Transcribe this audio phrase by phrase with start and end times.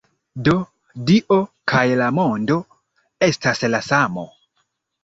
[0.45, 0.53] Do,
[1.09, 1.37] Dio
[1.73, 2.59] kaj la mondo
[3.31, 4.27] estas la samo.